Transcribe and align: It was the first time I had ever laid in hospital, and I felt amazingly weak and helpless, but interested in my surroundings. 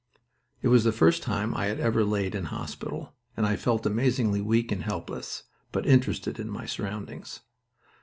It 0.63 0.69
was 0.69 0.83
the 0.83 0.91
first 0.91 1.21
time 1.21 1.53
I 1.53 1.67
had 1.67 1.79
ever 1.79 2.03
laid 2.03 2.33
in 2.33 2.45
hospital, 2.45 3.13
and 3.37 3.45
I 3.45 3.55
felt 3.55 3.85
amazingly 3.85 4.41
weak 4.41 4.71
and 4.71 4.81
helpless, 4.81 5.43
but 5.71 5.85
interested 5.85 6.39
in 6.39 6.49
my 6.49 6.65
surroundings. 6.65 7.41